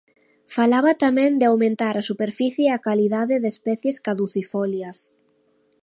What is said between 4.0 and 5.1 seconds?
caducifolias.